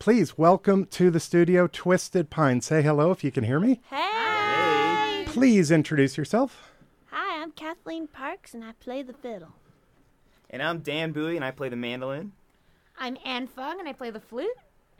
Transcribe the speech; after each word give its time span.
please 0.00 0.38
welcome 0.38 0.86
to 0.86 1.10
the 1.10 1.20
studio 1.20 1.66
Twisted 1.66 2.30
Pine. 2.30 2.62
Say 2.62 2.80
hello 2.80 3.10
if 3.10 3.22
you 3.22 3.30
can 3.30 3.44
hear 3.44 3.60
me. 3.60 3.82
Hey! 3.90 5.24
Please 5.26 5.70
introduce 5.70 6.16
yourself. 6.16 6.72
Hi, 7.10 7.42
I'm 7.42 7.52
Kathleen 7.52 8.08
Parks 8.08 8.54
and 8.54 8.64
I 8.64 8.72
play 8.80 9.02
the 9.02 9.12
fiddle. 9.12 9.52
And 10.48 10.62
I'm 10.62 10.78
Dan 10.78 11.12
Bui, 11.12 11.36
and 11.36 11.44
I 11.44 11.50
play 11.50 11.68
the 11.68 11.76
mandolin. 11.76 12.32
I'm 12.98 13.18
Anh 13.24 13.46
Phung 13.46 13.78
and 13.78 13.86
I 13.86 13.92
play 13.92 14.10
the 14.10 14.20
flute. 14.20 14.48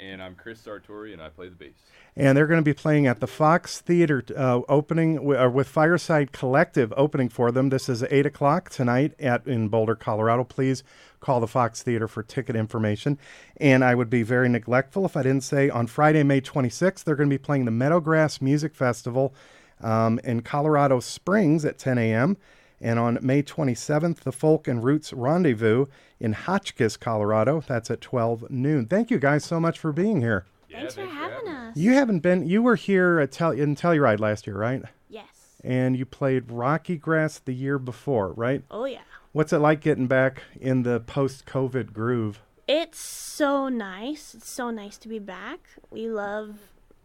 And 0.00 0.22
I'm 0.22 0.34
Chris 0.34 0.62
Sartori, 0.62 1.12
and 1.12 1.20
I 1.20 1.28
play 1.28 1.50
the 1.50 1.54
bass. 1.54 1.74
And 2.16 2.36
they're 2.36 2.46
going 2.46 2.58
to 2.60 2.64
be 2.64 2.72
playing 2.72 3.06
at 3.06 3.20
the 3.20 3.26
Fox 3.26 3.80
Theater 3.80 4.24
uh, 4.34 4.60
opening 4.66 5.16
w- 5.16 5.38
uh, 5.38 5.50
with 5.50 5.68
Fireside 5.68 6.32
Collective 6.32 6.92
opening 6.96 7.28
for 7.28 7.52
them. 7.52 7.68
This 7.68 7.86
is 7.86 8.02
8 8.04 8.24
o'clock 8.24 8.70
tonight 8.70 9.12
at 9.20 9.46
in 9.46 9.68
Boulder, 9.68 9.94
Colorado. 9.94 10.44
Please 10.44 10.82
call 11.20 11.38
the 11.38 11.46
Fox 11.46 11.82
Theater 11.82 12.08
for 12.08 12.22
ticket 12.22 12.56
information. 12.56 13.18
And 13.58 13.84
I 13.84 13.94
would 13.94 14.08
be 14.08 14.22
very 14.22 14.48
neglectful 14.48 15.04
if 15.04 15.18
I 15.18 15.22
didn't 15.22 15.44
say 15.44 15.68
on 15.68 15.86
Friday, 15.86 16.22
May 16.22 16.40
26th, 16.40 17.04
they're 17.04 17.14
going 17.14 17.28
to 17.28 17.34
be 17.34 17.42
playing 17.42 17.66
the 17.66 17.70
Meadowgrass 17.70 18.40
Music 18.40 18.74
Festival 18.74 19.34
um, 19.82 20.18
in 20.24 20.40
Colorado 20.40 21.00
Springs 21.00 21.66
at 21.66 21.78
10 21.78 21.98
a.m. 21.98 22.38
And 22.80 22.98
on 22.98 23.18
May 23.20 23.42
27th, 23.42 24.20
the 24.20 24.32
Folk 24.32 24.66
and 24.66 24.82
Roots 24.82 25.12
Rendezvous 25.12 25.86
in 26.18 26.32
Hotchkiss, 26.32 26.96
Colorado. 26.96 27.62
That's 27.66 27.90
at 27.90 28.00
12 28.00 28.50
noon. 28.50 28.86
Thank 28.86 29.10
you 29.10 29.18
guys 29.18 29.44
so 29.44 29.60
much 29.60 29.78
for 29.78 29.92
being 29.92 30.20
here. 30.20 30.46
Yeah, 30.68 30.78
Thanks 30.80 30.94
for 30.94 31.04
having 31.04 31.48
us. 31.48 31.76
You 31.76 31.92
haven't 31.92 32.20
been, 32.20 32.46
you 32.48 32.62
were 32.62 32.76
here 32.76 33.18
at 33.20 33.32
Tel- 33.32 33.50
in 33.50 33.74
Telluride 33.76 34.20
last 34.20 34.46
year, 34.46 34.56
right? 34.56 34.82
Yes. 35.08 35.26
And 35.62 35.96
you 35.96 36.06
played 36.06 36.50
Rocky 36.50 36.96
Grass 36.96 37.38
the 37.38 37.52
year 37.52 37.78
before, 37.78 38.32
right? 38.32 38.62
Oh, 38.70 38.84
yeah. 38.84 39.00
What's 39.32 39.52
it 39.52 39.58
like 39.58 39.80
getting 39.80 40.06
back 40.06 40.42
in 40.58 40.82
the 40.82 41.00
post 41.00 41.44
COVID 41.46 41.92
groove? 41.92 42.40
It's 42.66 43.00
so 43.00 43.68
nice. 43.68 44.34
It's 44.34 44.48
so 44.48 44.70
nice 44.70 44.96
to 44.98 45.08
be 45.08 45.18
back. 45.18 45.60
We 45.90 46.08
love, 46.08 46.56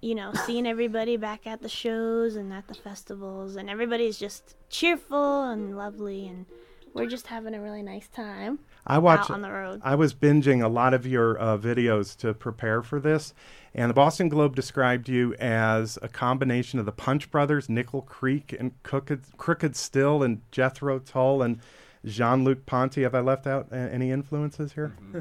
you 0.06 0.14
know, 0.14 0.32
seeing 0.46 0.68
everybody 0.68 1.18
back 1.18 1.48
at 1.48 1.64
the 1.64 1.68
shows 1.68 2.36
and 2.36 2.54
at 2.54 2.68
the 2.68 2.76
festivals, 2.76 3.56
and 3.56 3.72
everybody's 3.72 4.20
just 4.20 4.56
cheerful 4.70 5.50
and 5.50 5.76
lovely, 5.76 6.28
and 6.28 6.46
we're 6.94 7.08
just 7.08 7.26
having 7.26 7.56
a 7.56 7.60
really 7.60 7.82
nice 7.82 8.08
time 8.10 8.60
I 8.86 9.00
watched. 9.00 9.32
out 9.32 9.34
on 9.34 9.42
the 9.42 9.50
road. 9.50 9.82
I 9.84 9.96
was 9.96 10.14
binging 10.14 10.64
a 10.64 10.68
lot 10.68 10.94
of 10.94 11.08
your 11.08 11.40
uh, 11.40 11.58
videos 11.58 12.16
to 12.18 12.36
prepare 12.36 12.84
for 12.84 13.00
this, 13.00 13.34
and 13.74 13.90
the 13.90 13.96
Boston 13.96 14.30
Globe 14.30 14.56
described 14.56 15.10
you 15.10 15.34
as 15.40 15.98
a 16.04 16.08
combination 16.08 16.78
of 16.78 16.86
the 16.86 16.92
Punch 16.92 17.32
Brothers, 17.32 17.68
Nickel 17.68 18.04
Creek, 18.04 18.56
and 18.58 18.74
Crooked, 18.84 19.24
Crooked 19.38 19.76
Still, 19.76 20.22
and 20.22 20.44
Jethro 20.52 21.00
Tull, 21.00 21.42
and 21.42 21.60
Jean-Luc 22.06 22.66
Ponty. 22.66 23.04
Have 23.04 23.16
I 23.16 23.20
left 23.20 23.48
out 23.48 23.68
uh, 23.72 23.76
any 23.76 24.12
influences 24.12 24.74
here? 24.74 24.96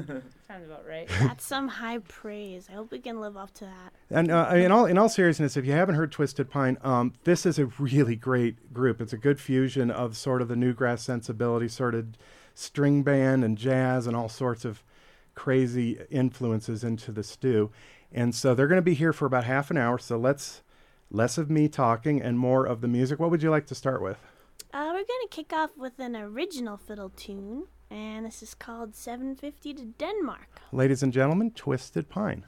Sounds 0.47 0.65
about 0.65 0.87
right. 0.87 1.07
That's 1.19 1.45
some 1.45 1.67
high 1.67 1.97
praise. 1.99 2.67
I 2.69 2.73
hope 2.75 2.91
we 2.91 2.99
can 2.99 3.19
live 3.19 3.35
up 3.35 3.53
to 3.55 3.65
that. 3.65 3.93
And 4.09 4.31
uh, 4.31 4.51
in 4.53 4.71
all 4.71 4.85
in 4.85 4.97
all 4.97 5.09
seriousness, 5.09 5.57
if 5.57 5.65
you 5.65 5.71
haven't 5.71 5.95
heard 5.95 6.11
Twisted 6.11 6.49
Pine, 6.49 6.77
um, 6.83 7.13
this 7.23 7.45
is 7.45 7.57
a 7.57 7.65
really 7.65 8.15
great 8.15 8.73
group. 8.73 9.01
It's 9.01 9.13
a 9.13 9.17
good 9.17 9.39
fusion 9.39 9.89
of 9.89 10.15
sort 10.15 10.41
of 10.41 10.47
the 10.47 10.55
newgrass 10.55 10.99
sensibility, 10.99 11.67
sort 11.67 11.95
of 11.95 12.07
string 12.53 13.03
band 13.03 13.43
and 13.43 13.57
jazz, 13.57 14.07
and 14.07 14.15
all 14.15 14.29
sorts 14.29 14.63
of 14.63 14.83
crazy 15.33 15.99
influences 16.09 16.83
into 16.83 17.11
the 17.11 17.23
stew. 17.23 17.71
And 18.11 18.33
so 18.33 18.55
they're 18.55 18.67
going 18.67 18.77
to 18.77 18.81
be 18.81 18.93
here 18.93 19.11
for 19.11 19.25
about 19.25 19.43
half 19.43 19.69
an 19.69 19.77
hour. 19.77 19.97
So 19.97 20.17
let's 20.17 20.61
less 21.11 21.37
of 21.37 21.49
me 21.49 21.67
talking 21.67 22.21
and 22.21 22.39
more 22.39 22.65
of 22.65 22.81
the 22.81 22.87
music. 22.87 23.19
What 23.19 23.31
would 23.31 23.43
you 23.43 23.49
like 23.49 23.67
to 23.67 23.75
start 23.75 24.01
with? 24.01 24.17
Uh, 24.73 24.89
we're 24.93 25.05
gonna 25.05 25.29
kick 25.29 25.53
off 25.53 25.71
with 25.77 25.99
an 25.99 26.15
original 26.15 26.77
fiddle 26.77 27.09
tune, 27.09 27.67
and 27.89 28.25
this 28.25 28.43
is 28.43 28.53
called 28.53 28.95
750 28.95 29.73
to 29.73 29.85
Denmark. 29.85 30.61
Ladies 30.71 31.01
and 31.03 31.13
gentlemen, 31.13 31.51
Twisted 31.51 32.09
Pine. 32.09 32.45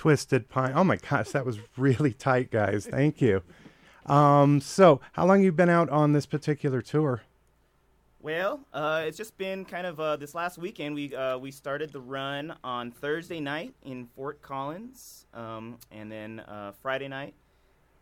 Twisted 0.00 0.48
Pine. 0.48 0.72
Oh 0.74 0.82
my 0.82 0.96
gosh, 0.96 1.28
that 1.32 1.44
was 1.44 1.58
really 1.76 2.14
tight, 2.14 2.50
guys. 2.50 2.86
Thank 2.86 3.20
you. 3.20 3.42
Um, 4.06 4.62
so, 4.62 5.02
how 5.12 5.26
long 5.26 5.42
you 5.42 5.52
been 5.52 5.68
out 5.68 5.90
on 5.90 6.14
this 6.14 6.24
particular 6.24 6.80
tour? 6.80 7.20
Well, 8.22 8.60
uh, 8.72 9.04
it's 9.06 9.18
just 9.18 9.36
been 9.36 9.66
kind 9.66 9.86
of 9.86 10.00
uh, 10.00 10.16
this 10.16 10.34
last 10.34 10.56
weekend. 10.56 10.94
We 10.94 11.14
uh, 11.14 11.36
we 11.36 11.50
started 11.50 11.92
the 11.92 12.00
run 12.00 12.54
on 12.64 12.92
Thursday 12.92 13.40
night 13.40 13.74
in 13.84 14.06
Fort 14.16 14.40
Collins, 14.40 15.26
um, 15.34 15.76
and 15.92 16.10
then 16.10 16.40
uh, 16.40 16.72
Friday 16.80 17.08
night 17.08 17.34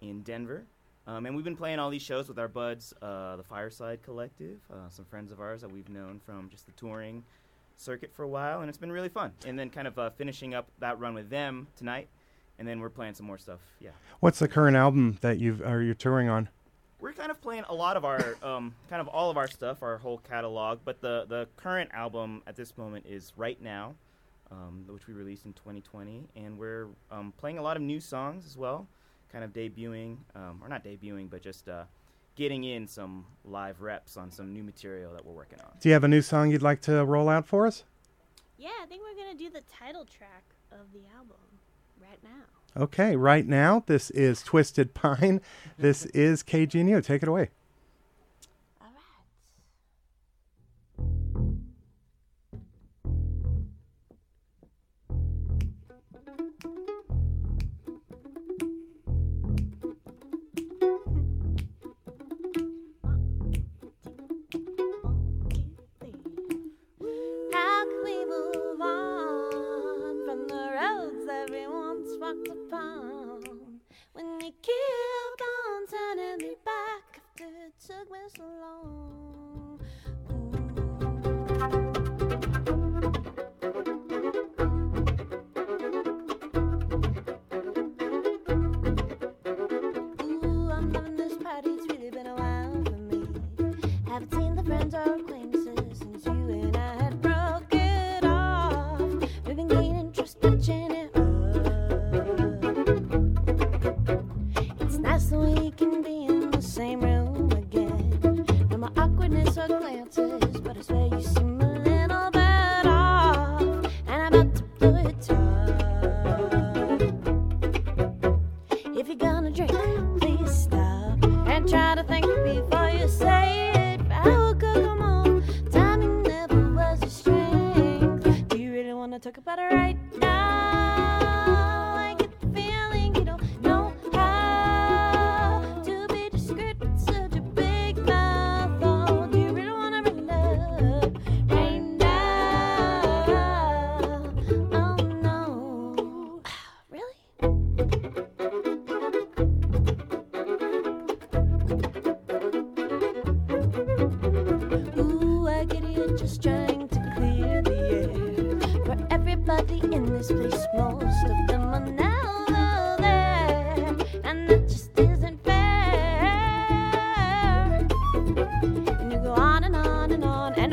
in 0.01 0.23
Denver. 0.23 0.67
Um, 1.09 1.27
and 1.27 1.35
we've 1.35 1.45
been 1.45 1.57
playing 1.57 1.81
all 1.81 1.91
these 1.91 2.03
shows 2.03 2.29
with 2.29 2.39
our 2.39 2.47
buds, 2.47 2.95
uh, 3.03 3.35
the 3.35 3.43
Fireside 3.43 4.05
Collective, 4.05 4.61
uh, 4.71 4.89
some 4.89 5.05
friends 5.07 5.33
of 5.33 5.41
ours 5.41 5.63
that 5.63 5.73
we've 5.73 5.89
known 5.89 6.21
from 6.25 6.49
just 6.49 6.67
the 6.67 6.73
touring 6.73 7.25
circuit 7.79 8.13
for 8.13 8.23
a 8.23 8.29
while, 8.29 8.61
and 8.61 8.69
it's 8.69 8.79
been 8.79 8.93
really 8.93 9.09
fun. 9.09 9.33
And 9.47 9.59
then 9.59 9.71
kind 9.71 9.87
of 9.87 9.99
uh, 9.99 10.11
finishing 10.11 10.55
up 10.55 10.69
that 10.81 10.99
run 10.99 11.15
with 11.15 11.31
them 11.31 11.69
tonight, 11.77 12.09
and 12.59 12.67
then 12.69 12.81
we're 12.81 12.91
playing 12.91 13.15
some 13.15 13.27
more 13.27 13.39
stuff. 13.39 13.61
Yeah, 13.81 13.91
What's 14.21 14.39
the 14.39 14.49
current 14.49 14.77
album 14.77 15.19
that 15.21 15.39
you've 15.39 15.63
are 15.63 15.81
you 15.83 15.95
touring 15.95 16.29
on? 16.29 16.49
we're 17.01 17.13
kind 17.13 17.31
of 17.31 17.41
playing 17.41 17.65
a 17.69 17.75
lot 17.75 17.97
of 17.97 18.05
our, 18.05 18.37
um, 18.43 18.75
kind 18.91 19.01
of 19.01 19.07
all 19.09 19.31
of 19.31 19.37
our 19.37 19.47
stuff, 19.47 19.83
our 19.83 19.99
whole 19.99 20.19
catalog. 20.19 20.81
But 20.85 21.01
the 21.01 21.27
the 21.29 21.49
current 21.57 21.91
album 21.93 22.43
at 22.47 22.57
this 22.57 22.77
moment 22.77 23.07
is 23.07 23.33
Right 23.37 23.61
Now, 23.63 23.95
um, 24.51 24.85
which 24.89 25.07
we 25.07 25.15
released 25.15 25.47
in 25.47 25.53
2020, 25.53 26.25
and 26.37 26.59
we're 26.59 26.89
um, 27.11 27.33
playing 27.37 27.59
a 27.59 27.63
lot 27.63 27.77
of 27.77 27.83
new 27.83 28.01
songs 28.01 28.47
as 28.47 28.57
well, 28.57 28.89
kind 29.33 29.45
of 29.45 29.53
debuting, 29.53 30.17
um, 30.35 30.61
or 30.63 30.69
not 30.69 30.85
debuting, 30.85 31.31
but 31.31 31.41
just 31.43 31.69
uh, 31.69 31.85
getting 32.39 32.63
in 32.63 32.87
some 32.87 33.27
live 33.45 33.83
reps 33.83 34.17
on 34.17 34.31
some 34.31 34.53
new 34.53 34.63
material 34.63 35.13
that 35.13 35.27
we're 35.27 35.33
working 35.33 35.59
on. 35.61 35.73
Do 35.81 35.89
you 35.89 35.93
have 35.93 36.05
a 36.05 36.09
new 36.09 36.23
song 36.23 36.53
you'd 36.53 36.63
like 36.63 36.81
to 36.83 37.05
roll 37.05 37.29
out 37.29 37.45
for 37.49 37.67
us? 37.67 37.83
Yeah, 38.57 38.71
I 38.81 38.87
think 38.87 39.03
we're 39.03 39.21
gonna 39.21 39.37
do 39.37 39.51
the 39.51 39.63
title 39.63 40.05
track 40.05 40.45
of 40.71 40.93
the 40.93 41.01
album 41.17 41.37
right 42.01 42.21
now. 42.23 42.81
Okay, 42.81 43.17
right 43.17 43.45
now 43.45 43.83
this 43.87 44.11
is 44.11 44.41
Twisted 44.43 44.95
Pine. 44.95 45.41
This 45.79 46.07
is 46.07 46.45
KGNU. 46.45 47.05
Take 47.05 47.23
it 47.23 47.29
away. 47.29 47.51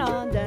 And 0.08 0.45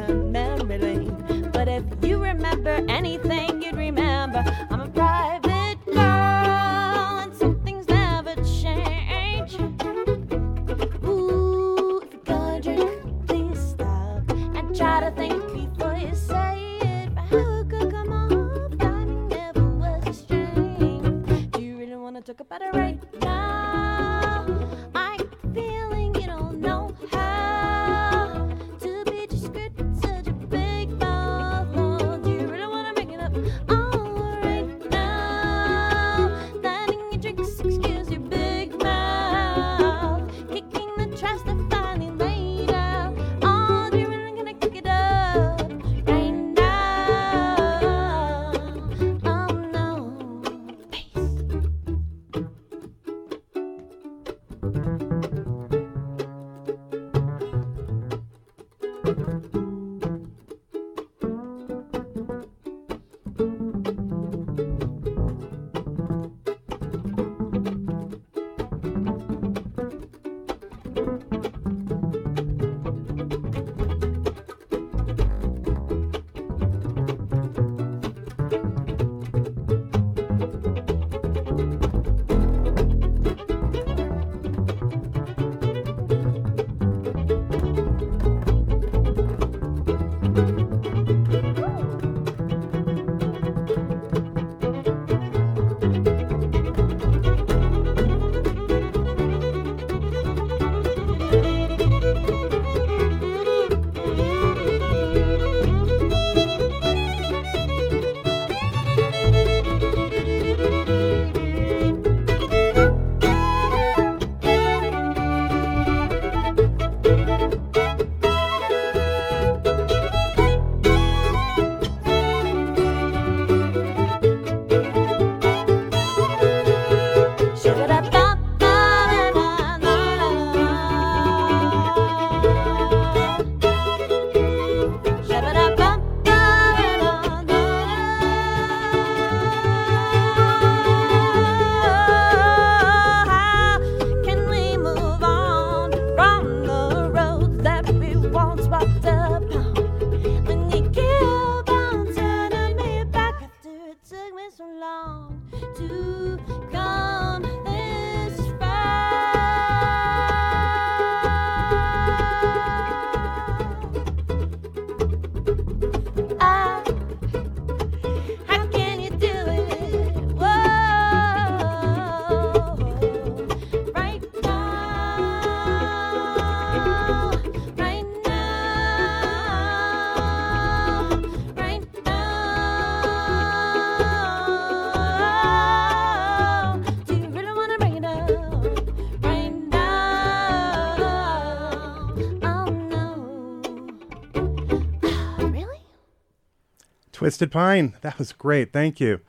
Twisted 197.29 197.53
Pine. 197.53 197.93
That 198.01 198.19
was 198.19 198.33
great. 198.33 198.73
Thank 198.73 199.01
you. 199.01 199.21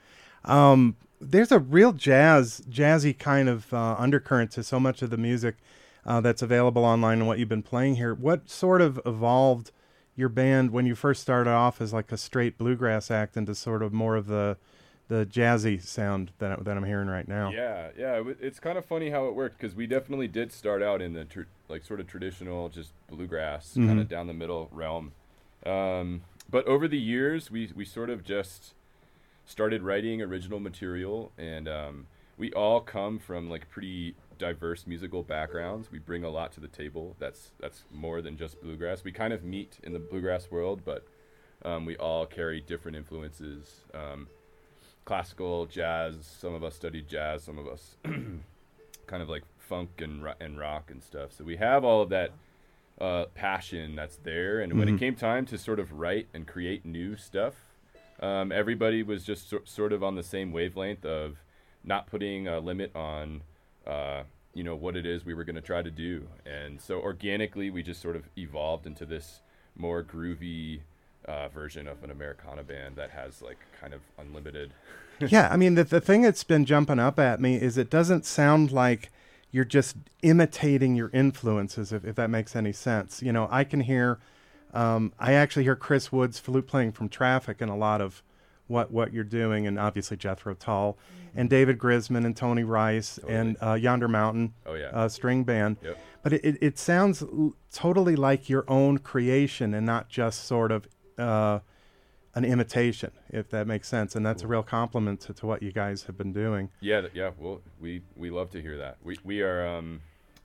Um, 0.45 0.95
there's 1.19 1.51
a 1.51 1.59
real 1.59 1.91
jazz, 1.91 2.61
jazzy 2.69 3.17
kind 3.17 3.49
of 3.49 3.73
uh, 3.73 3.95
undercurrent 3.97 4.51
to 4.51 4.63
so 4.63 4.79
much 4.79 5.01
of 5.01 5.09
the 5.09 5.17
music 5.17 5.57
uh, 6.05 6.21
that's 6.21 6.41
available 6.41 6.85
online 6.85 7.17
and 7.17 7.27
what 7.27 7.39
you've 7.39 7.49
been 7.49 7.61
playing 7.61 7.95
here. 7.95 8.13
What 8.13 8.49
sort 8.49 8.79
of 8.79 9.01
evolved 9.05 9.71
your 10.15 10.29
band 10.29 10.71
when 10.71 10.85
you 10.85 10.95
first 10.95 11.21
started 11.21 11.49
off 11.49 11.81
as 11.81 11.91
like 11.91 12.09
a 12.13 12.17
straight 12.17 12.57
bluegrass 12.57 13.11
act 13.11 13.35
into 13.35 13.53
sort 13.53 13.83
of 13.83 13.91
more 13.91 14.15
of 14.15 14.27
the 14.27 14.55
the 15.09 15.25
jazzy 15.25 15.81
sound 15.83 16.31
that, 16.39 16.63
that 16.63 16.77
I'm 16.77 16.85
hearing 16.85 17.09
right 17.09 17.27
now? 17.27 17.51
Yeah, 17.51 17.89
yeah. 17.97 18.21
it 18.21 18.37
It's 18.39 18.61
kind 18.61 18.77
of 18.77 18.85
funny 18.85 19.09
how 19.09 19.25
it 19.27 19.35
worked 19.35 19.57
because 19.59 19.75
we 19.75 19.87
definitely 19.87 20.29
did 20.29 20.53
start 20.53 20.81
out 20.81 21.01
in 21.01 21.11
the 21.11 21.25
tr- 21.25 21.41
like 21.67 21.83
sort 21.83 21.99
of 21.99 22.07
traditional, 22.07 22.69
just 22.69 22.91
bluegrass, 23.09 23.73
kind 23.73 23.89
Mhm. 23.89 24.01
of 24.01 24.07
down 24.07 24.27
the 24.27 24.33
middle 24.33 24.69
realm. 24.71 25.11
Um, 25.65 26.21
but 26.49 26.65
over 26.65 26.87
the 26.87 26.99
years, 26.99 27.51
we 27.51 27.71
we 27.75 27.85
sort 27.85 28.09
of 28.09 28.23
just 28.23 28.73
started 29.45 29.81
writing 29.81 30.21
original 30.21 30.59
material, 30.59 31.31
and 31.37 31.67
um, 31.67 32.07
we 32.37 32.51
all 32.53 32.81
come 32.81 33.19
from 33.19 33.49
like 33.49 33.69
pretty 33.69 34.15
diverse 34.37 34.87
musical 34.87 35.21
backgrounds. 35.23 35.91
We 35.91 35.99
bring 35.99 36.23
a 36.23 36.29
lot 36.29 36.51
to 36.53 36.59
the 36.59 36.67
table. 36.67 37.15
That's 37.19 37.51
that's 37.59 37.83
more 37.91 38.21
than 38.21 38.37
just 38.37 38.61
bluegrass. 38.61 39.03
We 39.03 39.11
kind 39.11 39.33
of 39.33 39.43
meet 39.43 39.77
in 39.83 39.93
the 39.93 39.99
bluegrass 39.99 40.49
world, 40.49 40.81
but 40.85 41.05
um, 41.63 41.85
we 41.85 41.97
all 41.97 42.25
carry 42.25 42.61
different 42.61 42.97
influences. 42.97 43.81
Um, 43.93 44.27
classical, 45.05 45.65
jazz. 45.65 46.15
Some 46.39 46.53
of 46.53 46.63
us 46.63 46.75
studied 46.75 47.07
jazz. 47.07 47.43
Some 47.43 47.57
of 47.57 47.67
us 47.67 47.95
kind 48.03 49.21
of 49.23 49.29
like 49.29 49.43
funk 49.57 49.89
and 49.99 50.25
and 50.39 50.57
rock 50.57 50.89
and 50.89 51.03
stuff. 51.03 51.33
So 51.33 51.43
we 51.43 51.57
have 51.57 51.83
all 51.83 52.01
of 52.01 52.09
that 52.09 52.31
uh, 52.99 53.25
passion 53.33 53.95
that's 53.95 54.17
there. 54.17 54.59
And 54.59 54.77
when 54.77 54.87
Mhm. 54.87 54.95
it 54.95 54.99
came 54.99 55.15
time 55.15 55.45
to 55.47 55.57
sort 55.57 55.79
of 55.79 55.93
write 55.93 56.27
and 56.33 56.45
create 56.47 56.85
new 56.85 57.15
stuff, 57.15 57.55
um, 58.19 58.51
everybody 58.51 59.03
was 59.03 59.23
just 59.23 59.49
so- 59.49 59.61
sort 59.63 59.93
of 59.93 60.03
on 60.03 60.15
the 60.15 60.23
same 60.23 60.51
wavelength 60.51 61.05
of 61.05 61.37
not 61.83 62.07
putting 62.07 62.47
a 62.47 62.59
limit 62.59 62.93
on. 62.95 63.41
Uh, 63.87 64.23
you 64.53 64.63
know 64.63 64.75
what 64.75 64.97
it 64.97 65.05
is 65.05 65.23
we 65.23 65.33
were 65.33 65.43
going 65.45 65.55
to 65.55 65.61
try 65.61 65.81
to 65.81 65.91
do, 65.91 66.27
and 66.45 66.81
so 66.81 66.99
organically 66.99 67.69
we 67.69 67.81
just 67.83 68.01
sort 68.01 68.15
of 68.15 68.27
evolved 68.37 68.85
into 68.87 69.05
this 69.05 69.41
more 69.75 70.03
groovy 70.03 70.81
uh, 71.25 71.47
version 71.49 71.87
of 71.87 72.03
an 72.03 72.09
Americana 72.09 72.63
band 72.63 72.95
that 72.95 73.11
has 73.11 73.41
like 73.41 73.57
kind 73.79 73.93
of 73.93 74.01
unlimited 74.17 74.71
yeah, 75.19 75.47
I 75.51 75.57
mean 75.57 75.75
the 75.75 75.83
the 75.83 76.01
thing 76.01 76.23
that's 76.23 76.43
been 76.43 76.65
jumping 76.65 76.97
up 76.99 77.19
at 77.19 77.39
me 77.39 77.55
is 77.55 77.77
it 77.77 77.89
doesn't 77.89 78.25
sound 78.25 78.71
like 78.71 79.09
you're 79.51 79.65
just 79.65 79.97
imitating 80.21 80.95
your 80.95 81.09
influences, 81.11 81.91
if, 81.91 82.05
if 82.05 82.15
that 82.15 82.29
makes 82.29 82.55
any 82.55 82.71
sense. 82.71 83.21
You 83.21 83.31
know, 83.31 83.47
I 83.49 83.63
can 83.63 83.79
hear, 83.81 84.19
um, 84.73 85.13
I 85.19 85.33
actually 85.33 85.63
hear 85.63 85.75
Chris 85.75 86.11
Wood's 86.11 86.39
flute 86.39 86.67
playing 86.67 86.91
from 86.91 87.09
Traffic 87.09 87.61
in 87.61 87.69
a 87.69 87.77
lot 87.77 88.01
of 88.01 88.21
what 88.67 88.91
what 88.91 89.11
you're 89.11 89.23
doing, 89.23 89.65
and 89.65 89.79
obviously 89.79 90.15
Jethro 90.15 90.53
Tull, 90.53 90.95
and 91.35 91.49
David 91.49 91.79
Grisman 91.79 92.23
and 92.25 92.37
Tony 92.37 92.63
Rice 92.63 93.17
and 93.27 93.57
uh, 93.63 93.73
Yonder 93.73 94.07
Mountain 94.07 94.53
Oh 94.67 94.75
yeah. 94.75 94.89
uh, 94.93 95.09
string 95.09 95.43
band. 95.43 95.77
Yep. 95.83 95.97
But 96.21 96.33
it, 96.33 96.45
it, 96.45 96.57
it 96.61 96.77
sounds 96.77 97.23
l- 97.23 97.55
totally 97.73 98.15
like 98.15 98.47
your 98.47 98.65
own 98.67 98.99
creation 98.99 99.73
and 99.73 99.87
not 99.87 100.07
just 100.09 100.45
sort 100.45 100.71
of 100.71 100.87
uh, 101.17 101.59
an 102.43 102.51
imitation, 102.51 103.11
if 103.29 103.49
that 103.49 103.67
makes 103.67 103.87
sense. 103.87 104.15
And 104.15 104.25
that's 104.25 104.43
a 104.43 104.47
real 104.47 104.63
compliment 104.63 105.19
to, 105.21 105.33
to 105.33 105.45
what 105.45 105.61
you 105.61 105.71
guys 105.71 106.03
have 106.03 106.17
been 106.17 106.33
doing. 106.33 106.69
Yeah, 106.79 107.07
yeah. 107.13 107.31
Well, 107.37 107.61
we 107.79 108.01
we 108.15 108.29
love 108.29 108.49
to 108.51 108.61
hear 108.61 108.77
that. 108.77 108.97
We 109.03 109.17
we 109.23 109.41
are 109.41 109.67
um, 109.67 110.01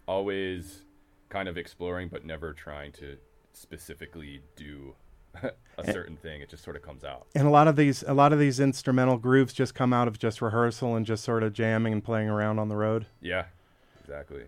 always 0.06 0.82
kind 1.28 1.48
of 1.48 1.56
exploring, 1.56 2.08
but 2.08 2.24
never 2.24 2.52
trying 2.52 2.92
to 2.92 3.16
specifically 3.52 4.42
do 4.56 4.94
a 5.78 5.92
certain 5.92 6.16
thing. 6.16 6.40
It 6.40 6.48
just 6.48 6.64
sort 6.64 6.76
of 6.76 6.82
comes 6.82 7.04
out. 7.04 7.26
And 7.34 7.46
a 7.46 7.50
lot 7.50 7.68
of 7.68 7.76
these, 7.76 8.02
a 8.06 8.14
lot 8.14 8.32
of 8.32 8.38
these 8.38 8.60
instrumental 8.60 9.16
grooves 9.16 9.52
just 9.52 9.74
come 9.74 9.92
out 9.92 10.08
of 10.08 10.18
just 10.18 10.42
rehearsal 10.42 10.96
and 10.96 11.06
just 11.06 11.24
sort 11.24 11.42
of 11.42 11.52
jamming 11.52 11.92
and 11.92 12.04
playing 12.04 12.28
around 12.28 12.58
on 12.58 12.68
the 12.68 12.76
road. 12.76 13.06
Yeah, 13.20 13.46
exactly. 14.02 14.44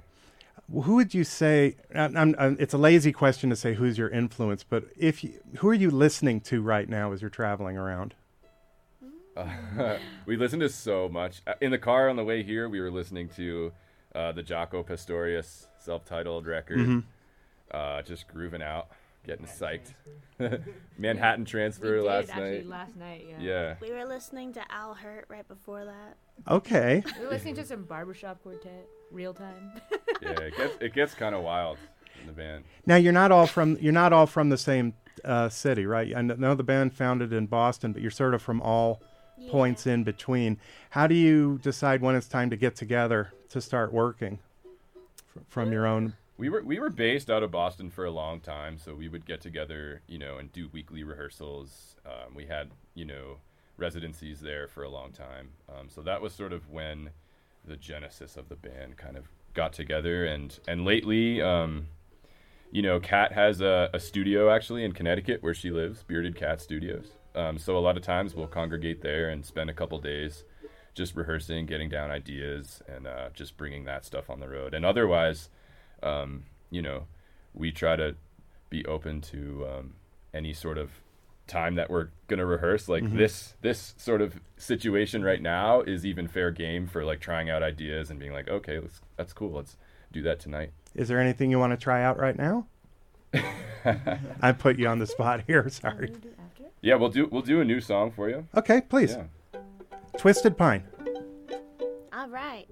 Who 0.72 0.96
would 0.96 1.14
you 1.14 1.22
say? 1.24 1.76
I'm, 1.94 2.16
I'm, 2.16 2.34
I'm- 2.38 2.56
it's 2.58 2.74
a 2.74 2.78
lazy 2.78 3.12
question 3.12 3.50
to 3.50 3.56
say 3.56 3.74
who's 3.74 3.96
your 3.98 4.08
influence, 4.08 4.64
but 4.64 4.84
if 4.96 5.22
you, 5.22 5.34
who 5.58 5.68
are 5.68 5.74
you 5.74 5.90
listening 5.90 6.40
to 6.42 6.60
right 6.62 6.88
now 6.88 7.12
as 7.12 7.20
you're 7.22 7.30
traveling 7.30 7.76
around? 7.76 8.14
Uh, 9.36 9.98
we 10.26 10.36
listen 10.36 10.58
to 10.60 10.68
so 10.68 11.08
much. 11.08 11.42
Uh, 11.46 11.54
In 11.60 11.70
the 11.70 11.78
car 11.78 12.08
on 12.08 12.16
the 12.16 12.24
way 12.24 12.42
here, 12.42 12.68
we 12.68 12.80
were 12.80 12.90
listening 12.90 13.28
to 13.36 13.72
uh, 14.14 14.32
the 14.32 14.42
Jaco 14.42 14.84
Pastorius 14.84 15.68
self-titled 15.78 16.46
record. 16.46 16.78
Mhm. 16.78 17.04
Uh, 17.70 18.00
just 18.02 18.26
grooving 18.28 18.62
out, 18.62 18.88
getting 19.24 19.44
psyched. 19.46 19.92
Manhattan 20.98 21.44
We 21.44 21.50
Transfer 21.50 21.96
did, 21.96 22.04
last 22.04 22.30
actually, 22.30 22.50
night. 22.58 22.66
Last 22.66 22.96
night, 22.96 23.26
yeah. 23.28 23.36
Yeah. 23.40 23.74
We 23.80 23.92
were 23.92 24.04
listening 24.04 24.52
to 24.54 24.62
Al 24.72 24.94
Hirt 24.94 25.26
right 25.28 25.46
before 25.46 25.84
that. 25.84 26.16
Okay. 26.48 27.02
We 27.18 27.24
were 27.24 27.30
listening 27.30 27.56
to 27.56 27.64
some 27.66 27.82
barbershop 27.84 28.42
quartet, 28.42 28.86
real 29.10 29.34
time. 29.34 29.72
yeah, 30.22 30.30
it 30.40 30.56
gets 30.56 30.74
it 30.80 30.92
gets 30.94 31.14
kind 31.14 31.34
of 31.34 31.42
wild 31.42 31.78
in 32.20 32.26
the 32.26 32.32
band. 32.32 32.64
Now 32.86 32.96
you're 32.96 33.12
not 33.12 33.32
all 33.32 33.46
from 33.46 33.76
you're 33.80 33.92
not 33.92 34.12
all 34.12 34.26
from 34.26 34.48
the 34.48 34.58
same 34.58 34.94
uh, 35.24 35.48
city, 35.48 35.86
right? 35.86 36.14
I 36.14 36.22
know 36.22 36.54
the 36.54 36.62
band 36.62 36.94
founded 36.94 37.32
in 37.32 37.46
Boston, 37.46 37.92
but 37.92 38.02
you're 38.02 38.10
sort 38.10 38.34
of 38.34 38.42
from 38.42 38.60
all 38.60 39.00
Yeah. 39.38 39.50
points 39.50 39.86
in 39.86 40.02
between. 40.04 40.58
How 40.90 41.06
do 41.06 41.14
you 41.14 41.58
decide 41.62 42.00
when 42.00 42.14
it's 42.16 42.28
time 42.28 42.48
to 42.50 42.56
get 42.56 42.74
together 42.76 43.32
to 43.50 43.60
start 43.60 43.92
working 43.92 44.38
f- 45.36 45.42
from 45.48 45.72
your 45.72 45.86
own? 45.86 46.14
We 46.38 46.48
were 46.50 46.62
we 46.62 46.78
were 46.78 46.90
based 46.90 47.30
out 47.30 47.42
of 47.42 47.50
Boston 47.50 47.90
for 47.90 48.04
a 48.04 48.10
long 48.10 48.40
time, 48.40 48.78
so 48.78 48.94
we 48.94 49.08
would 49.08 49.24
get 49.26 49.40
together, 49.40 50.00
you 50.06 50.18
know, 50.18 50.36
and 50.38 50.52
do 50.52 50.68
weekly 50.72 51.02
rehearsals. 51.04 51.96
Um, 52.06 52.34
we 52.34 52.46
had, 52.46 52.70
you 52.94 53.04
know, 53.06 53.38
residencies 53.78 54.40
there 54.40 54.68
for 54.68 54.82
a 54.84 54.88
long 54.88 55.12
time. 55.12 55.50
Um, 55.68 55.88
so 55.88 56.02
that 56.02 56.20
was 56.22 56.32
sort 56.34 56.52
of 56.52 56.68
when 56.70 57.10
the 57.66 57.76
genesis 57.76 58.36
of 58.36 58.48
the 58.48 58.56
band 58.56 58.96
kind 58.96 59.16
of 59.16 59.28
got 59.54 59.72
together. 59.72 60.24
And 60.24 60.58
and 60.68 60.84
lately, 60.84 61.42
um, 61.42 61.88
you 62.70 62.82
know, 62.82 63.00
Kat 63.00 63.32
has 63.32 63.60
a, 63.60 63.90
a 63.92 64.00
studio 64.00 64.50
actually 64.50 64.84
in 64.84 64.92
Connecticut 64.92 65.42
where 65.42 65.54
she 65.54 65.70
lives, 65.70 66.02
Bearded 66.02 66.36
Cat 66.36 66.60
Studios. 66.60 67.12
Um, 67.34 67.58
so 67.58 67.76
a 67.76 67.80
lot 67.80 67.96
of 67.96 68.02
times 68.02 68.34
we'll 68.34 68.46
congregate 68.46 69.02
there 69.02 69.28
and 69.28 69.44
spend 69.44 69.68
a 69.68 69.74
couple 69.74 69.98
days 69.98 70.44
just 70.94 71.14
rehearsing, 71.14 71.66
getting 71.66 71.90
down 71.90 72.10
ideas, 72.10 72.82
and 72.88 73.06
uh, 73.06 73.28
just 73.34 73.58
bringing 73.58 73.84
that 73.84 74.04
stuff 74.04 74.30
on 74.30 74.40
the 74.40 74.48
road. 74.48 74.72
And 74.72 74.84
otherwise, 74.86 75.50
um, 76.02 76.44
you 76.70 76.80
know, 76.80 77.06
we 77.52 77.70
try 77.70 77.96
to 77.96 78.16
be 78.70 78.84
open 78.86 79.20
to 79.20 79.66
um, 79.68 79.94
any 80.32 80.54
sort 80.54 80.78
of 80.78 80.90
time 81.46 81.76
that 81.76 81.90
we're 81.90 82.08
gonna 82.28 82.46
rehearse. 82.46 82.88
Like 82.88 83.04
mm-hmm. 83.04 83.16
this, 83.16 83.54
this 83.62 83.94
sort 83.96 84.20
of 84.20 84.40
situation 84.56 85.22
right 85.22 85.40
now 85.40 85.80
is 85.80 86.04
even 86.04 86.28
fair 86.28 86.50
game 86.50 86.86
for 86.86 87.04
like 87.04 87.20
trying 87.20 87.50
out 87.50 87.62
ideas 87.62 88.10
and 88.10 88.18
being 88.18 88.32
like, 88.32 88.48
okay, 88.48 88.78
let's, 88.78 89.00
that's 89.16 89.32
cool. 89.32 89.52
Let's 89.52 89.76
do 90.12 90.22
that 90.22 90.40
tonight. 90.40 90.72
Is 90.94 91.08
there 91.08 91.20
anything 91.20 91.50
you 91.50 91.58
want 91.58 91.72
to 91.72 91.76
try 91.76 92.02
out 92.02 92.18
right 92.18 92.36
now? 92.36 92.66
I 94.42 94.52
put 94.52 94.78
you 94.78 94.88
on 94.88 94.98
the 94.98 95.06
spot 95.06 95.42
here. 95.46 95.68
Sorry. 95.70 96.12
Yeah, 96.80 96.96
we'll 96.96 97.10
do 97.10 97.26
we'll 97.30 97.42
do 97.42 97.60
a 97.60 97.64
new 97.64 97.80
song 97.80 98.12
for 98.12 98.28
you. 98.28 98.46
Okay, 98.54 98.80
please. 98.80 99.16
Yeah. 99.16 99.60
Twisted 100.16 100.56
Pine. 100.56 100.84
All 102.12 102.28
right. 102.28 102.66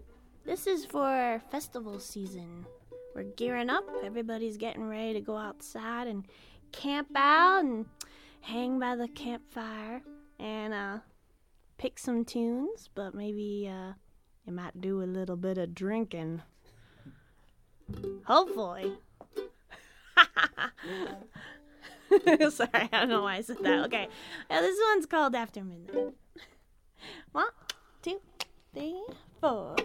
This 0.44 0.66
is 0.66 0.84
for 0.84 1.42
festival 1.50 1.98
season. 1.98 2.66
We're 3.14 3.24
gearing 3.24 3.70
up. 3.70 3.84
Everybody's 4.02 4.56
getting 4.56 4.88
ready 4.88 5.14
to 5.14 5.20
go 5.20 5.36
outside 5.36 6.06
and 6.06 6.24
camp 6.72 7.08
out 7.14 7.64
and 7.64 7.86
hang 8.44 8.78
by 8.78 8.94
the 8.94 9.08
campfire 9.08 10.02
and 10.38 10.74
uh, 10.74 10.98
pick 11.78 11.98
some 11.98 12.24
tunes, 12.24 12.90
but 12.94 13.14
maybe 13.14 13.70
uh, 13.72 13.94
you 14.44 14.52
might 14.52 14.80
do 14.80 15.02
a 15.02 15.04
little 15.04 15.36
bit 15.36 15.56
of 15.56 15.74
drinking. 15.74 16.42
Hopefully. 18.26 18.92
Sorry, 22.50 22.68
I 22.72 22.88
don't 22.92 23.08
know 23.08 23.22
why 23.22 23.36
I 23.36 23.40
said 23.40 23.56
that. 23.62 23.86
Okay, 23.86 24.08
now 24.50 24.60
this 24.60 24.78
one's 24.90 25.06
called 25.06 25.34
After 25.34 25.64
Midnight. 25.64 26.14
One, 27.32 27.46
two, 28.02 28.20
three, 28.74 29.02
four. 29.40 29.76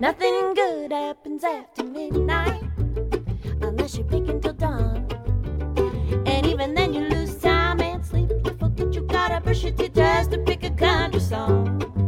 Nothing 0.00 0.54
good 0.54 0.92
happens 0.92 1.44
after 1.44 1.84
midnight 1.84 2.62
unless 3.60 3.96
you're 3.96 4.06
picking 4.06 4.40
till 4.40 4.54
dawn, 4.54 5.06
and 6.26 6.46
even 6.46 6.74
then 6.74 6.94
you 6.94 7.00
lose 7.02 7.17
she 9.58 9.72
teaches 9.72 10.28
to 10.28 10.38
pick 10.46 10.62
a 10.62 10.70
country 10.70 11.20
song. 11.20 12.07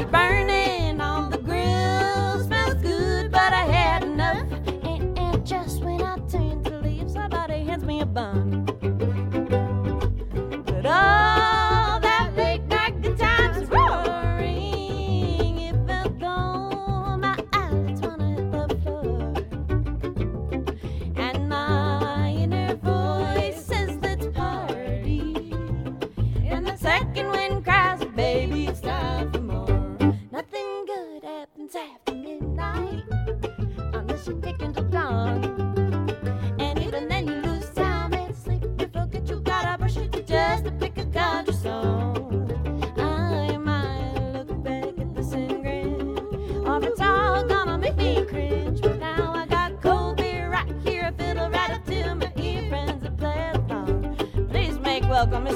Mr. 0.00 0.29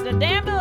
the 0.03 0.13
damn 0.13 0.54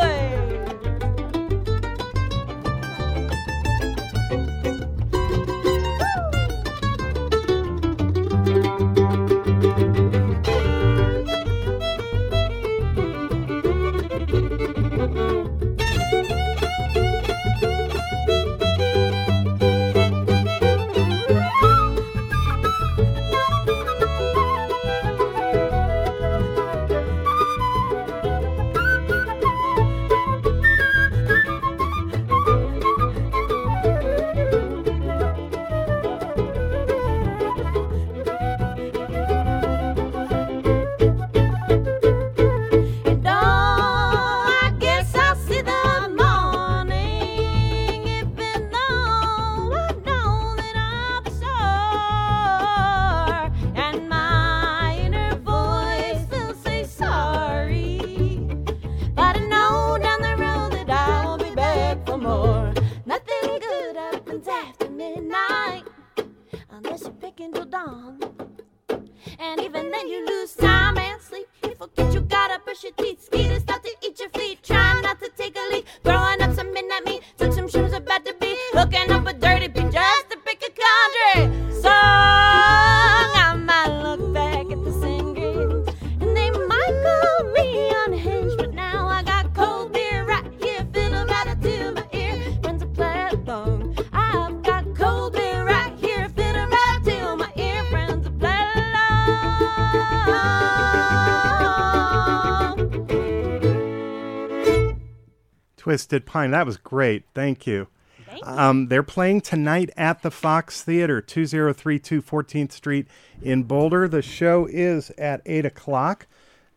Twisted 105.94 106.26
Pine. 106.26 106.50
That 106.50 106.66
was 106.66 106.78
great. 106.78 107.26
Thank 107.36 107.68
you. 107.68 107.86
Thank 108.26 108.44
you. 108.44 108.52
Um, 108.52 108.88
they're 108.88 109.04
playing 109.04 109.42
tonight 109.42 109.92
at 109.96 110.24
the 110.24 110.32
Fox 110.32 110.82
Theater, 110.82 111.22
2032 111.22 112.20
14th 112.20 112.72
Street 112.72 113.06
in 113.44 113.62
Boulder. 113.62 114.08
The 114.08 114.24
show 114.24 114.66
is 114.66 115.12
at 115.20 115.44
8 115.46 115.68
o'clock. 115.68 116.26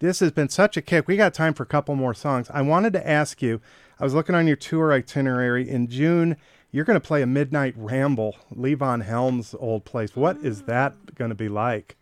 This 0.00 0.20
has 0.20 0.32
been 0.32 0.50
such 0.50 0.76
a 0.76 0.82
kick. 0.82 1.08
We 1.08 1.16
got 1.16 1.32
time 1.32 1.54
for 1.54 1.62
a 1.62 1.66
couple 1.66 1.94
more 1.94 2.12
songs. 2.12 2.50
I 2.52 2.60
wanted 2.60 2.92
to 2.92 3.08
ask 3.08 3.40
you 3.40 3.62
I 3.98 4.04
was 4.04 4.12
looking 4.12 4.34
on 4.34 4.46
your 4.46 4.56
tour 4.56 4.92
itinerary 4.92 5.66
in 5.66 5.86
June. 5.86 6.36
You're 6.70 6.84
going 6.84 7.00
to 7.00 7.06
play 7.06 7.22
a 7.22 7.26
midnight 7.26 7.72
ramble, 7.74 8.36
Levon 8.54 9.02
Helm's 9.02 9.54
old 9.58 9.86
place. 9.86 10.14
What 10.14 10.36
is 10.44 10.60
mm. 10.60 10.66
that 10.66 11.14
going 11.14 11.30
to 11.30 11.34
be 11.34 11.48
like? 11.48 11.96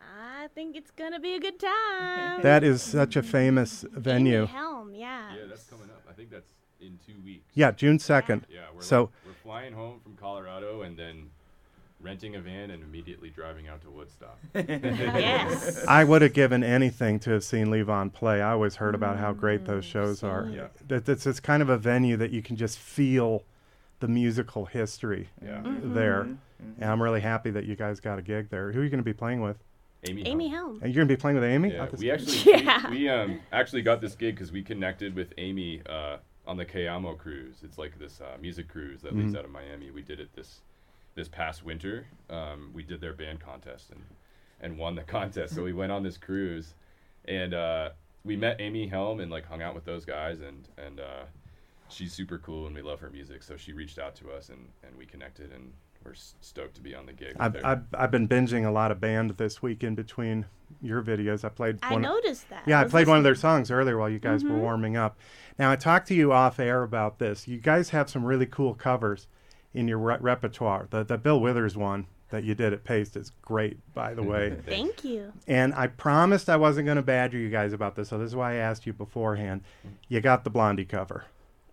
I 0.00 0.48
think 0.56 0.74
it's 0.74 0.90
going 0.90 1.12
to 1.12 1.20
be 1.20 1.34
a 1.34 1.38
good 1.38 1.60
time. 1.60 2.42
that 2.42 2.64
is 2.64 2.82
such 2.82 3.14
a 3.14 3.22
famous 3.22 3.84
venue. 3.92 4.46
Helm, 4.46 4.92
yeah. 4.92 5.36
Yeah, 5.36 5.42
that's 5.48 5.62
coming 5.62 5.91
think 6.22 6.30
that's 6.30 6.52
in 6.80 6.98
two 7.06 7.20
weeks. 7.24 7.50
Yeah, 7.54 7.70
June 7.72 7.98
second. 7.98 8.46
Yeah, 8.52 8.60
we're 8.74 8.82
so 8.82 9.00
like, 9.00 9.10
we're 9.26 9.32
flying 9.42 9.72
home 9.72 10.00
from 10.00 10.16
Colorado 10.16 10.82
and 10.82 10.96
then 10.96 11.30
renting 12.00 12.34
a 12.34 12.40
van 12.40 12.70
and 12.70 12.82
immediately 12.82 13.30
driving 13.30 13.68
out 13.68 13.80
to 13.82 13.90
Woodstock. 13.90 14.38
yes. 14.54 15.84
I 15.86 16.02
would 16.02 16.22
have 16.22 16.32
given 16.32 16.64
anything 16.64 17.20
to 17.20 17.30
have 17.30 17.44
seen 17.44 17.68
Levon 17.68 18.12
play. 18.12 18.42
I 18.42 18.52
always 18.52 18.76
heard 18.76 18.94
about 18.94 19.18
how 19.18 19.32
great 19.32 19.62
mm, 19.62 19.66
those 19.66 19.84
shows 19.84 20.24
are. 20.24 20.50
Yeah. 20.52 20.66
That 20.88 21.08
it's, 21.08 21.26
it's 21.26 21.38
kind 21.38 21.62
of 21.62 21.68
a 21.68 21.78
venue 21.78 22.16
that 22.16 22.32
you 22.32 22.42
can 22.42 22.56
just 22.56 22.78
feel 22.78 23.44
the 24.00 24.08
musical 24.08 24.64
history 24.64 25.28
yeah. 25.44 25.58
mm-hmm. 25.58 25.94
there. 25.94 26.24
Mm-hmm. 26.24 26.82
And 26.82 26.90
I'm 26.90 27.00
really 27.00 27.20
happy 27.20 27.50
that 27.50 27.64
you 27.66 27.76
guys 27.76 28.00
got 28.00 28.18
a 28.18 28.22
gig 28.22 28.50
there. 28.50 28.72
Who 28.72 28.80
are 28.80 28.84
you 28.84 28.90
going 28.90 28.98
to 28.98 29.04
be 29.04 29.12
playing 29.12 29.40
with? 29.40 29.58
Amy. 30.04 30.26
Amy 30.26 30.48
Helm. 30.48 30.72
Helm. 30.72 30.82
Are 30.82 30.88
you 30.88 30.94
going 30.94 31.06
to 31.08 31.12
be 31.14 31.20
playing 31.20 31.36
with 31.36 31.44
Amy? 31.44 31.72
Yeah, 31.72 31.86
this- 31.86 32.00
we 32.00 32.10
actually 32.10 32.52
Yeah. 32.64 32.90
we, 32.90 32.98
we 32.98 33.08
um 33.08 33.40
actually 33.52 33.82
got 33.82 34.00
this 34.00 34.14
gig 34.14 34.34
because 34.34 34.50
we 34.52 34.62
connected 34.62 35.14
with 35.14 35.32
Amy 35.38 35.80
uh, 35.88 36.16
on 36.46 36.56
the 36.56 36.64
Cayamo 36.64 37.16
cruise. 37.16 37.56
It's 37.62 37.78
like 37.78 37.98
this 37.98 38.20
uh, 38.20 38.36
music 38.40 38.68
cruise 38.68 39.02
that 39.02 39.14
leaves 39.16 39.34
out 39.36 39.44
of 39.44 39.50
Miami. 39.50 39.90
We 39.90 40.02
did 40.02 40.18
it 40.20 40.30
this 40.34 40.60
this 41.14 41.28
past 41.28 41.64
winter. 41.64 42.06
Um, 42.30 42.70
we 42.74 42.82
did 42.82 43.00
their 43.00 43.12
band 43.12 43.40
contest 43.40 43.90
and 43.90 44.02
and 44.60 44.78
won 44.78 44.94
the 44.96 45.02
contest. 45.18 45.54
so 45.54 45.62
we 45.62 45.72
went 45.72 45.92
on 45.92 46.02
this 46.02 46.16
cruise, 46.18 46.74
and 47.26 47.54
uh, 47.54 47.90
we 48.24 48.36
met 48.36 48.56
Amy 48.60 48.86
Helm 48.88 49.20
and 49.20 49.30
like 49.30 49.46
hung 49.46 49.62
out 49.62 49.74
with 49.74 49.84
those 49.84 50.04
guys 50.04 50.40
and 50.40 50.66
and 50.78 50.98
uh, 50.98 51.24
she's 51.88 52.12
super 52.12 52.38
cool 52.38 52.66
and 52.66 52.74
we 52.74 52.82
love 52.82 52.98
her 53.00 53.10
music. 53.10 53.42
So 53.44 53.56
she 53.56 53.72
reached 53.72 54.00
out 54.00 54.16
to 54.16 54.32
us 54.32 54.48
and 54.48 54.66
and 54.84 54.96
we 54.96 55.06
connected 55.06 55.52
and 55.52 55.72
we're 56.04 56.14
stoked 56.14 56.74
to 56.74 56.80
be 56.80 56.94
on 56.94 57.06
the 57.06 57.12
gig. 57.12 57.36
I've. 57.38 57.56
I've, 57.64 57.82
I've 57.94 58.10
been 58.10 58.28
binging 58.28 58.66
a 58.66 58.70
lot 58.70 58.90
of 58.90 59.00
band 59.00 59.30
this 59.32 59.62
week 59.62 59.82
in 59.84 59.94
between 59.94 60.46
your 60.80 61.02
videos. 61.02 61.44
I 61.44 61.48
played 61.48 61.78
I 61.82 61.92
one. 61.92 62.04
of- 62.04 62.12
noticed 62.12 62.48
that. 62.50 62.62
Yeah, 62.66 62.80
I 62.80 62.84
was 62.84 62.92
played 62.92 63.08
one 63.08 63.18
of 63.18 63.24
their 63.24 63.34
songs 63.34 63.70
earlier 63.70 63.98
while 63.98 64.10
you 64.10 64.18
guys 64.18 64.44
were 64.44 64.50
mm-hmm. 64.50 64.60
warming 64.60 64.96
up. 64.96 65.18
Now, 65.58 65.70
I 65.70 65.76
talked 65.76 66.08
to 66.08 66.14
you 66.14 66.32
off 66.32 66.58
air 66.58 66.82
about 66.82 67.18
this. 67.18 67.46
You 67.46 67.58
guys 67.58 67.90
have 67.90 68.08
some 68.08 68.24
really 68.24 68.46
cool 68.46 68.74
covers 68.74 69.28
in 69.74 69.88
your 69.88 69.98
re- 69.98 70.18
repertoire. 70.20 70.86
The, 70.90 71.04
the 71.04 71.18
Bill 71.18 71.40
Withers 71.40 71.76
one 71.76 72.06
that 72.30 72.44
you 72.44 72.54
did 72.54 72.72
at 72.72 72.82
Paste 72.82 73.16
is 73.16 73.30
great, 73.42 73.78
by 73.94 74.14
the 74.14 74.22
way. 74.22 74.56
Thank 74.66 75.04
you. 75.04 75.32
and 75.46 75.74
I 75.74 75.86
promised 75.86 76.48
I 76.48 76.56
wasn't 76.56 76.86
going 76.86 76.96
to 76.96 77.02
badger 77.02 77.38
you 77.38 77.50
guys 77.50 77.72
about 77.72 77.94
this, 77.94 78.08
so 78.08 78.18
this 78.18 78.28
is 78.28 78.36
why 78.36 78.52
I 78.52 78.56
asked 78.56 78.86
you 78.86 78.92
beforehand. 78.92 79.62
Mm. 79.86 79.90
You 80.08 80.20
got 80.20 80.44
the 80.44 80.50
Blondie 80.50 80.86
cover. 80.86 81.26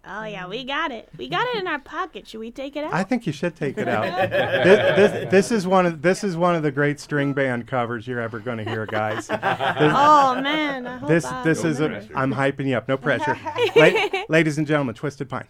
Oh 0.06 0.24
yeah, 0.24 0.48
we 0.48 0.64
mm. 0.64 0.68
got 0.68 0.92
it. 0.92 1.10
We 1.18 1.30
got 1.30 1.48
it 1.48 1.58
in 1.58 1.68
our 1.68 1.80
pocket. 1.80 2.28
Should 2.28 2.40
we 2.40 2.52
take 2.52 2.76
it 2.76 2.84
out? 2.84 2.94
I 2.94 3.04
think 3.04 3.28
you 3.28 3.34
should 3.34 3.56
take 3.56 3.78
it 3.78 3.88
out. 3.88 4.04
this, 4.30 4.96
this, 4.96 5.32
this 5.32 5.52
is 5.52 5.68
one 5.68 5.86
of 5.86 6.02
this 6.02 6.24
is 6.24 6.38
one 6.38 6.56
of 6.56 6.64
the 6.64 6.72
great 6.72 7.00
string 7.00 7.34
band 7.34 7.68
covers 7.68 8.08
you're 8.08 8.20
ever 8.20 8.40
going 8.40 8.58
to 8.58 8.64
hear, 8.64 8.86
guys. 8.86 9.30
This, 9.80 9.94
oh 9.96 10.42
man, 10.42 10.88
I 10.88 10.98
hope 10.98 11.08
this 11.08 11.26
I 11.26 11.44
this 11.44 11.64
No 11.64 11.70
is 11.70 11.80
a, 11.80 11.88
pressure. 11.90 12.14
I'm 12.16 12.34
hyping 12.34 12.68
you 12.68 12.76
up. 12.76 12.88
No 12.88 12.98
pressure. 12.98 13.38
La- 13.76 14.24
ladies 14.28 14.58
and 14.58 14.66
gentlemen, 14.66 14.96
Twisted 14.96 15.30
Pine. 15.30 15.48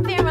Mind. 0.00 0.21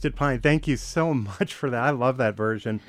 Twisted 0.00 0.16
Pine. 0.16 0.40
Thank 0.40 0.66
you 0.66 0.78
so 0.78 1.12
much 1.40 1.52
for 1.52 1.68
that. 1.68 1.82
I 1.82 1.90
love 1.90 2.16
that 2.16 2.34
version. 2.34 2.80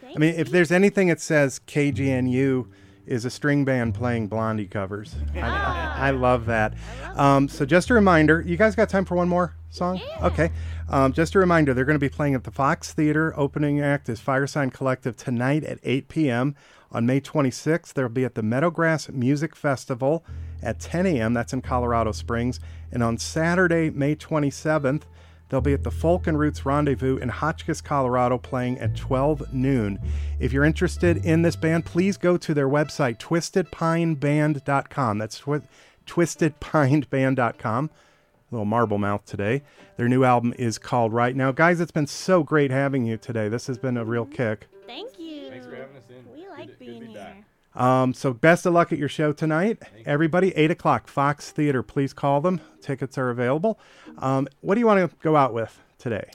Thanks, 0.00 0.16
I 0.16 0.18
mean, 0.20 0.34
if 0.36 0.50
there's 0.50 0.70
anything 0.70 1.08
that 1.08 1.20
says 1.20 1.60
KGNU 1.66 2.68
is 3.06 3.24
a 3.24 3.30
string 3.30 3.64
band 3.64 3.96
playing 3.96 4.28
Blondie 4.28 4.68
covers, 4.68 5.16
I, 5.34 5.94
I 5.96 6.10
love 6.12 6.46
that. 6.46 6.74
Um, 7.16 7.48
so 7.48 7.66
just 7.66 7.90
a 7.90 7.94
reminder, 7.94 8.40
you 8.40 8.56
guys 8.56 8.76
got 8.76 8.88
time 8.88 9.04
for 9.04 9.16
one 9.16 9.28
more 9.28 9.56
song? 9.70 10.00
Okay. 10.22 10.52
Um, 10.88 11.12
just 11.12 11.34
a 11.34 11.40
reminder, 11.40 11.74
they're 11.74 11.84
going 11.84 11.98
to 11.98 11.98
be 11.98 12.08
playing 12.08 12.36
at 12.36 12.44
the 12.44 12.52
Fox 12.52 12.92
Theater. 12.92 13.34
Opening 13.36 13.80
act 13.80 14.08
is 14.08 14.20
Fireside 14.20 14.72
Collective 14.72 15.16
tonight 15.16 15.64
at 15.64 15.80
8 15.82 16.06
p.m. 16.06 16.54
On 16.92 17.04
May 17.04 17.20
26th, 17.20 17.94
they'll 17.94 18.08
be 18.08 18.24
at 18.24 18.36
the 18.36 18.42
Meadowgrass 18.42 19.12
Music 19.12 19.56
Festival 19.56 20.24
at 20.62 20.78
10 20.78 21.06
a.m. 21.06 21.34
That's 21.34 21.52
in 21.52 21.62
Colorado 21.62 22.12
Springs. 22.12 22.60
And 22.92 23.02
on 23.02 23.18
Saturday, 23.18 23.90
May 23.90 24.14
27th, 24.14 25.02
They'll 25.50 25.60
be 25.60 25.74
at 25.74 25.82
the 25.82 25.90
Folk 25.90 26.26
and 26.26 26.38
Roots 26.38 26.64
Rendezvous 26.64 27.18
in 27.18 27.28
Hotchkiss, 27.28 27.80
Colorado, 27.80 28.38
playing 28.38 28.78
at 28.78 28.96
12 28.96 29.52
noon. 29.52 29.98
If 30.38 30.52
you're 30.52 30.64
interested 30.64 31.24
in 31.24 31.42
this 31.42 31.56
band, 31.56 31.84
please 31.84 32.16
go 32.16 32.36
to 32.38 32.54
their 32.54 32.68
website, 32.68 33.18
twistedpineband.com. 33.18 35.18
That's 35.18 35.38
twi- 35.38 35.62
twistedpineband.com. 36.06 37.90
A 37.90 38.54
little 38.54 38.64
marble 38.64 38.98
mouth 38.98 39.24
today. 39.26 39.62
Their 39.96 40.08
new 40.08 40.24
album 40.24 40.54
is 40.58 40.78
called 40.78 41.12
Right 41.12 41.36
Now. 41.36 41.52
Guys, 41.52 41.80
it's 41.80 41.92
been 41.92 42.06
so 42.06 42.42
great 42.42 42.70
having 42.70 43.04
you 43.04 43.16
today. 43.16 43.48
This 43.48 43.66
has 43.66 43.78
been 43.78 43.96
a 43.96 44.04
real 44.04 44.26
kick. 44.26 44.66
Thank 44.86 45.18
you. 45.18 45.50
Thanks 45.50 45.66
for 45.66 45.76
having 45.76 45.96
us 45.96 46.04
in. 46.08 46.24
We 46.32 46.48
like 46.48 46.68
good 46.68 46.78
being 46.78 47.00
be 47.00 47.06
here. 47.06 47.18
back. 47.18 47.39
Um, 47.74 48.12
so 48.14 48.32
best 48.32 48.66
of 48.66 48.72
luck 48.72 48.92
at 48.92 48.98
your 48.98 49.08
show 49.08 49.32
tonight, 49.32 49.80
everybody. 50.04 50.54
Eight 50.56 50.70
o'clock, 50.70 51.06
Fox 51.06 51.50
Theater. 51.50 51.82
Please 51.82 52.12
call 52.12 52.40
them. 52.40 52.60
Tickets 52.80 53.16
are 53.16 53.30
available. 53.30 53.78
Um, 54.18 54.48
what 54.60 54.74
do 54.74 54.80
you 54.80 54.86
want 54.86 55.08
to 55.08 55.16
go 55.22 55.36
out 55.36 55.54
with 55.54 55.80
today? 55.98 56.30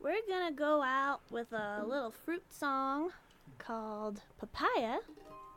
We're 0.00 0.16
gonna 0.28 0.52
go 0.52 0.82
out 0.82 1.20
with 1.30 1.52
a 1.52 1.84
little 1.86 2.10
fruit 2.10 2.42
song 2.52 3.10
called 3.58 4.20
Papaya, 4.38 4.98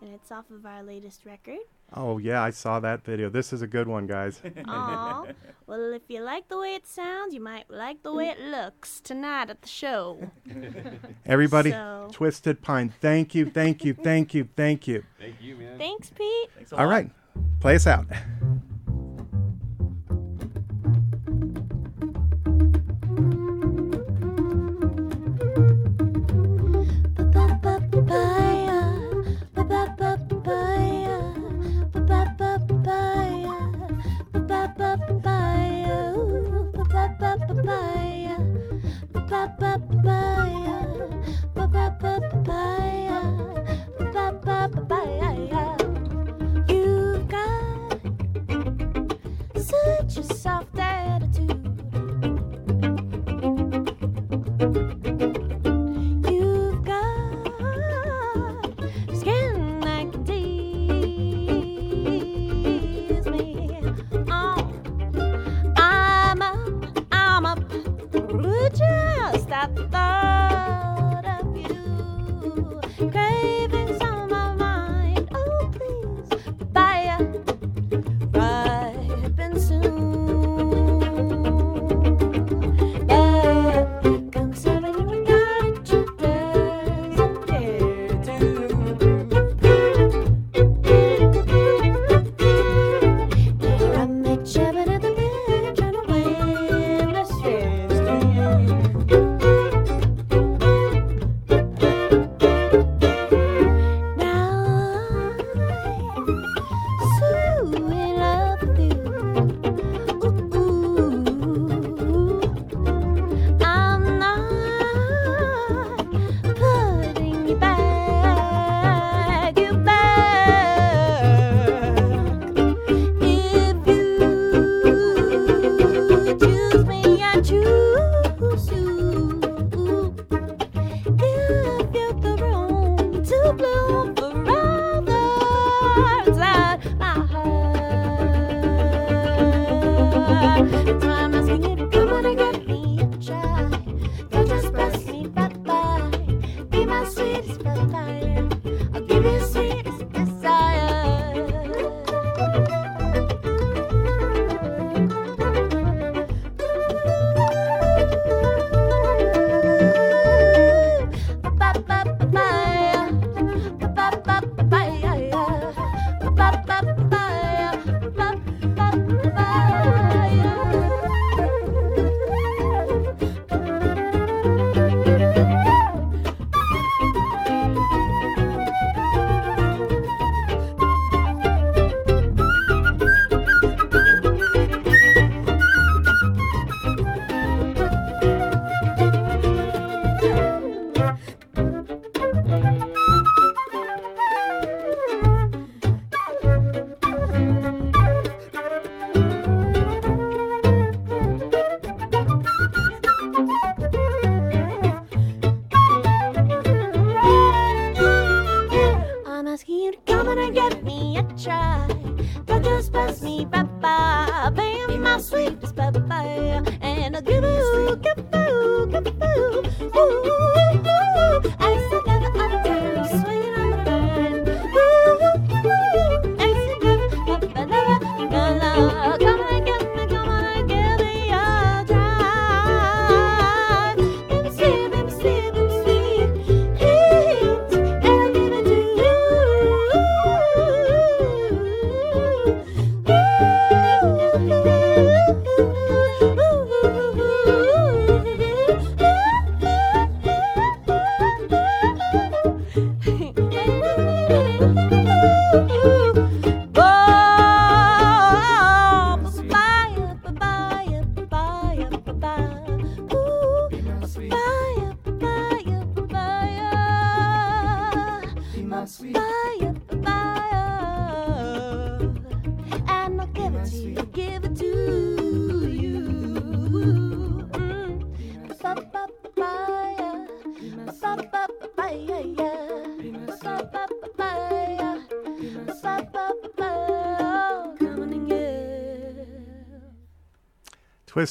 and 0.02 0.14
it's 0.14 0.32
off 0.32 0.50
of 0.52 0.66
our 0.66 0.84
latest 0.84 1.26
record. 1.26 1.60
Oh 1.98 2.18
yeah, 2.18 2.42
I 2.44 2.50
saw 2.50 2.80
that 2.82 3.06
video. 3.06 3.30
This 3.30 3.54
is 3.54 3.62
a 3.62 3.68
good 3.68 3.88
one, 3.88 4.06
guys. 4.06 4.42
Aw. 4.68 5.26
well, 5.66 5.94
if 5.94 6.02
you 6.10 6.20
like 6.22 6.50
the 6.50 6.58
way 6.60 6.76
it 6.76 6.86
sounds, 6.86 7.34
you 7.34 7.40
might 7.40 7.70
like 7.70 8.04
the 8.04 8.14
way 8.14 8.28
it 8.28 8.40
looks 8.40 9.00
tonight 9.00 9.50
at 9.50 9.62
the 9.62 9.68
show. 9.70 10.30
Everybody, 11.26 11.72
So- 11.72 12.10
Twisted 12.12 12.62
Pine. 12.62 12.94
Thank 13.00 13.34
you, 13.34 13.50
thank 13.50 13.86
you, 13.86 13.94
thank 13.94 14.34
you, 14.34 14.50
thank 14.58 14.88
you. 14.88 15.04
Thank 15.20 15.42
you, 15.42 15.56
man. 15.56 15.78
Thanks, 15.78 16.10
Pete. 16.10 16.50
Thanks 16.56 16.72
a 16.74 16.78
All 16.78 16.86
lot. 16.86 16.92
right, 16.92 17.12
play 17.62 17.76
us 17.76 17.88
out. 17.88 18.06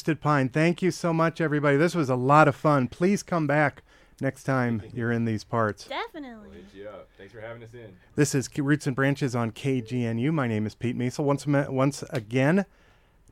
Twisted 0.04 0.20
Pine. 0.20 0.50
Thank 0.50 0.82
you 0.82 0.90
so 0.90 1.14
much, 1.14 1.40
everybody. 1.40 1.78
This 1.78 1.94
was 1.94 2.10
a 2.10 2.14
lot 2.14 2.46
of 2.46 2.54
fun. 2.54 2.88
Please 2.88 3.22
come 3.22 3.46
back 3.46 3.82
next 4.20 4.44
time 4.44 4.82
you're 4.92 5.10
in 5.10 5.24
these 5.24 5.44
parts. 5.44 5.86
Definitely. 5.86 6.62
Yeah. 6.74 6.88
Thanks 7.16 7.32
for 7.32 7.40
having 7.40 7.62
us 7.62 7.72
in. 7.72 7.96
This 8.14 8.34
is 8.34 8.50
Roots 8.58 8.86
and 8.86 8.94
Branches 8.94 9.34
on 9.34 9.50
KGNU. 9.52 10.30
My 10.30 10.46
name 10.46 10.66
is 10.66 10.74
Pete 10.74 10.94
Meisel. 10.94 11.24
Once, 11.24 11.46
once 11.46 12.04
again, 12.10 12.66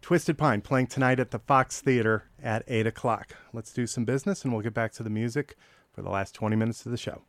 Twisted 0.00 0.38
Pine 0.38 0.62
playing 0.62 0.86
tonight 0.86 1.20
at 1.20 1.30
the 1.30 1.40
Fox 1.40 1.82
Theater 1.82 2.24
at 2.42 2.64
8 2.66 2.86
o'clock. 2.86 3.36
Let's 3.52 3.74
do 3.74 3.86
some 3.86 4.06
business 4.06 4.42
and 4.42 4.50
we'll 4.50 4.62
get 4.62 4.72
back 4.72 4.92
to 4.92 5.02
the 5.02 5.10
music 5.10 5.56
for 5.92 6.00
the 6.00 6.08
last 6.08 6.34
20 6.34 6.56
minutes 6.56 6.86
of 6.86 6.90
the 6.90 6.96
show. 6.96 7.20